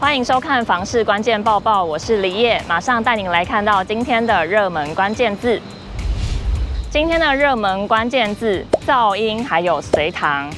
[0.00, 5.60] 欢迎收看《房市关键报报》，我是李叶，马上带您来看到今天的热门关键字。
[6.88, 10.48] 今天的热门关键字：噪音，还有隋唐。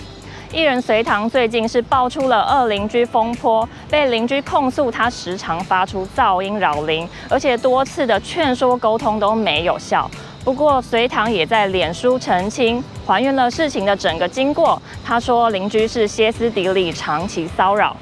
[0.52, 10.08] 艺人隋棠最近是爆出了二邻居风波，被邻居控诉他时常发出噪音扰邻，而且多次的劝说沟通都没有效。
[10.44, 14.80] 不过隋棠也在脸书澄清，还原了事情的整个经过。
[15.02, 17.96] 他说邻居是歇斯底里，长期骚扰。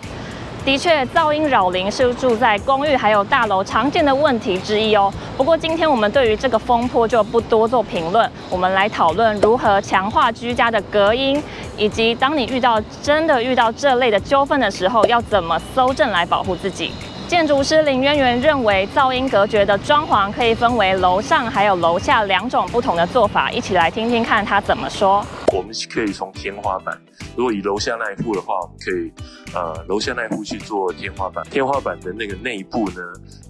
[0.68, 5.10] 的确，噪音扰邻是住在公寓还有大楼常见的问题之一哦。
[5.34, 11.42] 不过，今天我们对于这个风波就不多做评论，我们来讨论如何强化居家的隔音，
[11.78, 16.92] 以及当你遇到真的遇到这类的纠纷的时候，要怎么搜证来保护自己。
[17.26, 25.24] 建筑师林渊源认为，噪音隔绝的装潢可以分为楼上还有楼下两种不同的做法，一起来听听看他怎么说。
[25.52, 27.00] 我们可以从天花板。
[27.36, 29.12] 如果以楼下那一户的话，我们可以，
[29.54, 31.44] 呃，楼下那一户去做天花板。
[31.50, 33.02] 天花板的那个内部呢，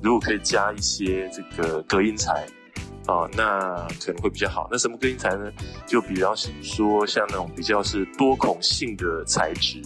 [0.03, 2.47] 如果可以加一些这个隔音材，
[3.07, 4.69] 啊、那可能会比较好。
[4.71, 5.51] 那什么隔音材呢？
[5.87, 9.81] 就比方说像那种比较是多孔性的材质，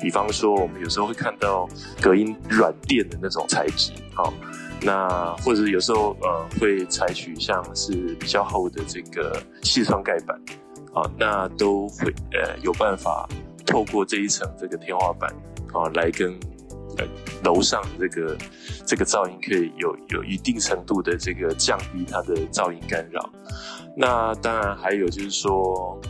[0.00, 1.68] 比方说我们有时候会看到
[2.00, 4.34] 隔音软垫的那种材质，好、哦，
[4.82, 10.38] 那或者有时候呃会采取像是比较厚的这个矽酸盖板。
[10.94, 13.28] 啊，那都会呃有办法
[13.66, 15.30] 透过这一层这个天花板
[15.72, 16.32] 啊，来跟
[16.96, 17.04] 呃
[17.44, 18.36] 楼上这个
[18.86, 23.30] 这个噪音可以有有一定程度的这个降低它的噪音干扰。
[23.96, 26.00] 那当然还有就是说，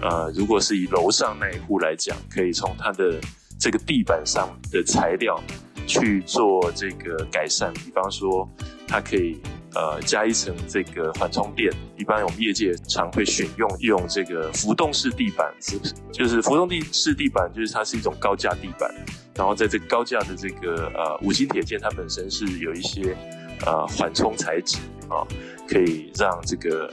[0.00, 3.20] 呃，如果是以楼上那一户来讲，可以从它的
[3.58, 5.40] 这个地板上的材料
[5.86, 8.48] 去做这个改善，比方说
[8.86, 9.40] 它可以。
[9.78, 15.94] 呃，加一层这个缓冲垫，一般我们业界常会选用用这个浮动式地板，是不是？
[16.10, 18.92] 就是浮动地式地板，就是它是一种高架地板，
[19.36, 23.16] 然后在这高架的这个呃五金铁件，它本身是有一些
[23.64, 24.78] 呃缓冲材质
[25.08, 25.22] 啊，
[25.68, 26.92] 可以让这个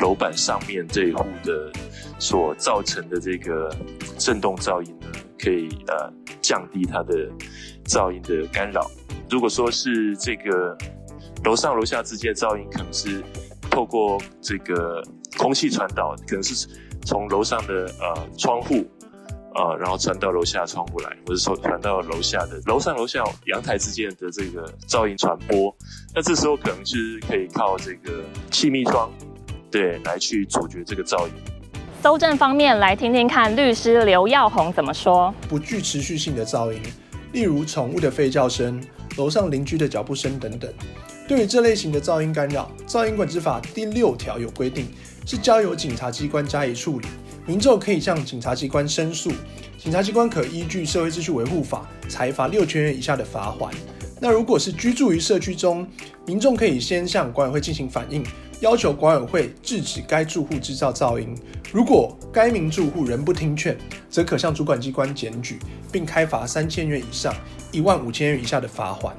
[0.00, 1.70] 楼板上面这一户的
[2.18, 3.72] 所造成的这个
[4.18, 5.06] 震动噪音呢，
[5.38, 6.12] 可以呃
[6.42, 7.30] 降低它的
[7.84, 8.90] 噪音的干扰。
[9.30, 10.76] 如果说是这个。
[11.44, 13.22] 楼上楼下之间的噪音可能是
[13.70, 15.02] 透过这个
[15.36, 16.68] 空气传导，可能是
[17.04, 18.84] 从楼上的呃窗户
[19.54, 25.74] 呃，然后传到楼下窗户来，或者说传到楼下的楼上楼下阳台之间的这个噪音传播。
[26.14, 29.10] 那这时候可能就是可以靠这个气密窗，
[29.70, 31.32] 对，来去阻绝这个噪音。
[32.02, 35.34] 搜证方面，来听听看律师刘耀宏怎么说。
[35.48, 36.80] 不具持续性的噪音，
[37.32, 38.82] 例如宠物的吠叫声、
[39.16, 40.72] 楼上邻居的脚步声等等。
[41.28, 44.86] 对于这类型的噪音干扰，《噪音管制法》第六条有规定，
[45.26, 47.08] 是交由警察机关加以处理。
[47.44, 49.32] 民众可以向警察机关申诉，
[49.76, 53.72] 警察机关可依据《社会秩序维护法》裁罚六千元以下的罚锾。
[54.20, 55.86] 那如果是居住于社区中，
[56.26, 58.24] 民众可以先向管委会进行反映，
[58.60, 61.36] 要求管委会制止该住户制造噪音。
[61.72, 63.76] 如果该名住户仍不听劝，
[64.08, 65.58] 则可向主管机关检举，
[65.90, 67.34] 并开罚三千元以上
[67.72, 69.10] 一万五千元以下的罚锾。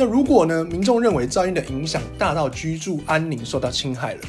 [0.00, 0.64] 那如果呢？
[0.64, 4.20] 民众认为噪音的影响大到居住安宁受到侵害了，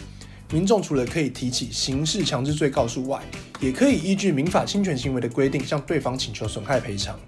[0.52, 3.22] 民众除了可以提起刑事强制罪告诉外，
[3.59, 7.19] 也可以依据民法侵权行为的规定向对方请求损害赔偿。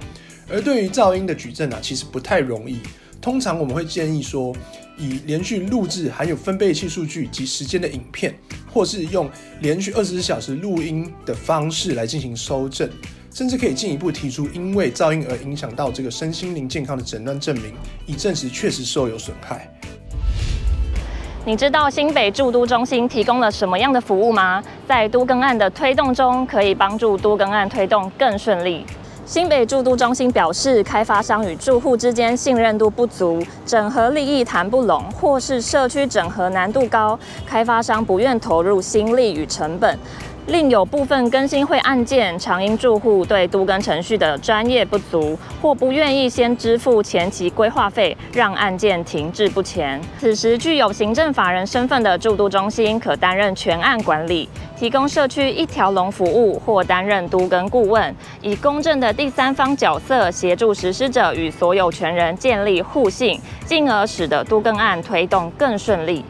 [0.50, 2.80] 而对于噪音的举证啊，其实不太容易。
[3.22, 4.56] 通常我们会建议说，
[4.98, 8.34] 以连续录制含有分贝器数据及时间的影片，
[8.74, 12.90] 或是用连续二十四小时录音的方式来进行搜证。
[13.34, 17.74] 甚至可以进一步提出因为噪音而影响到这个身心灵健康的诊断证明，
[18.06, 19.70] 以证实确实受有损害。
[21.46, 24.62] 你知道新北住都中心提供了什么样的服务吗？
[24.86, 28.86] 在都更案的推动中，可以帮助都更案推动更顺利。
[29.26, 39.98] 新北住都中心表示，开发商与住户之间信任度不足，整合利益谈不拢，或是社区整合难度高，开发商不愿投入心力与成本。
[40.48, 50.02] 另有部分更新会案件，常因住户对都更程序的专业不足，或不愿意先支付前期规划费，让案件停滞不前。
[50.20, 66.26] 此时具有行政法人身份的住都中心，可担任全案管理，提供社区一条龙服务，或担任都更顾问，以公正的第三方角色协助实施者与所有权人建立互信，进而使得都更案推动更顺利。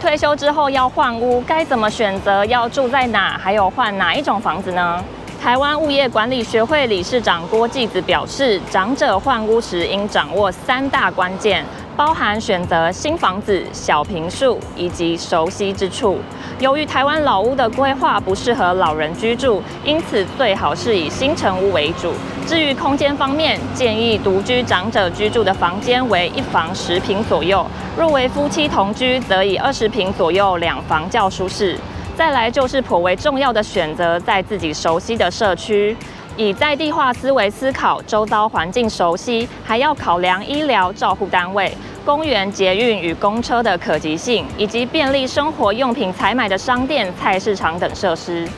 [0.00, 2.44] 退休之后要换屋，该怎么选择？
[2.44, 3.36] 要住在哪？
[3.36, 5.04] 还有换哪一种房子呢？
[5.42, 11.64] 台湾物业管理学会理事长郭继子表示，长者换屋时应掌握三大关键：
[11.98, 16.16] 包含选择新房子、小坪数以及熟悉之处。
[16.60, 22.12] 由于台湾老屋的规划不适合老人居住，因此最好是以新城屋为主。
[22.46, 27.66] 至于空间方面，建议独居长者居住的房间为一房十坪左右；
[27.96, 31.76] 若为夫妻同居，则以二十坪左右两房较舒适。
[32.14, 35.96] 再来就是颇为重要的选择，在自己熟悉的社区，
[36.38, 48.48] 以在地化思维思考，周遭环境熟悉，还要考量医疗照护单位、公园、捷运与公车的可及性，以及便利生活用品采买的商店、菜市场等设施。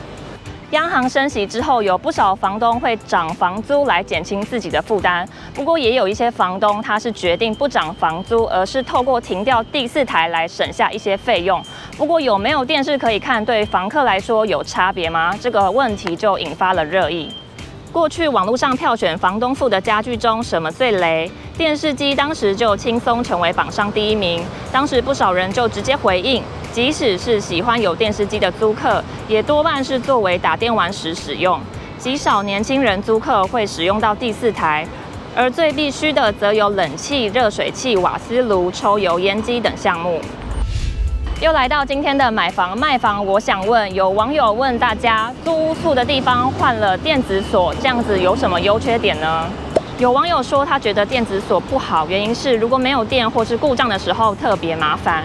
[0.69, 5.27] 央行升息之后，有不少房东会涨房租来减轻自己的负担。
[5.51, 11.59] 不过，也有一些房东他是决定不涨房租，而是透过停掉第四台来省下一些费用。
[11.97, 15.35] 不过，有没有电视可以看，对房客来说有差别吗？
[15.41, 17.33] 这个问题就引发了热议。
[17.91, 21.29] 过去网络上票选房东付的家具中什么最雷？
[21.57, 24.41] 电视机当时就轻松成为榜上第一名。
[24.71, 26.41] 当时不少人就直接回应。
[26.71, 31.59] 即使是喜欢有电视机的租客，也多半是作为打电玩时使用，
[31.97, 34.87] 极少年轻人租客会使用到第四台。
[35.35, 40.21] 而最必须的，则有冷气、热水器、瓦斯炉、抽油烟机等项目。
[41.41, 49.47] 又来到今天的买房卖房，我想问，有网友问大家，租住的地方换了电子锁，这样子有什么优缺点呢？
[49.97, 55.23] 有网友说，他觉得电子锁不好，原因是如果没有电或是故障的时候特别麻烦。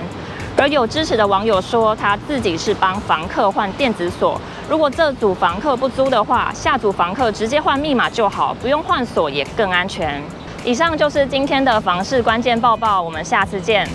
[0.58, 4.40] 而有支持的网友说，他自己是帮房客换电子锁。
[4.68, 10.22] 如果这组房客不租的话，下组房客直接换密码就好，不用换锁也更安全。
[10.64, 13.86] 以上就是今天的房事关键报报，我们下次见。